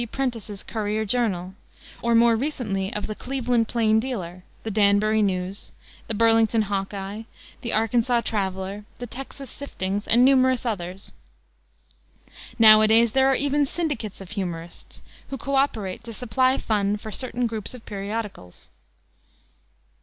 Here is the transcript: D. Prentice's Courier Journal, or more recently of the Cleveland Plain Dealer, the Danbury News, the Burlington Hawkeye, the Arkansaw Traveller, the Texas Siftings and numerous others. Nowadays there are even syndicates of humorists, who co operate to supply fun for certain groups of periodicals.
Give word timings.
D. 0.01 0.07
Prentice's 0.07 0.63
Courier 0.63 1.05
Journal, 1.05 1.53
or 2.01 2.15
more 2.15 2.35
recently 2.35 2.91
of 2.91 3.05
the 3.05 3.13
Cleveland 3.13 3.67
Plain 3.67 3.99
Dealer, 3.99 4.43
the 4.63 4.71
Danbury 4.71 5.21
News, 5.21 5.71
the 6.07 6.15
Burlington 6.15 6.63
Hawkeye, 6.63 7.21
the 7.61 7.69
Arkansaw 7.71 8.21
Traveller, 8.23 8.85
the 8.97 9.05
Texas 9.05 9.51
Siftings 9.51 10.07
and 10.07 10.25
numerous 10.25 10.65
others. 10.65 11.11
Nowadays 12.57 13.11
there 13.11 13.27
are 13.27 13.35
even 13.35 13.67
syndicates 13.67 14.19
of 14.21 14.31
humorists, 14.31 15.03
who 15.29 15.37
co 15.37 15.53
operate 15.53 16.03
to 16.05 16.13
supply 16.15 16.57
fun 16.57 16.97
for 16.97 17.11
certain 17.11 17.45
groups 17.45 17.75
of 17.75 17.85
periodicals. 17.85 18.69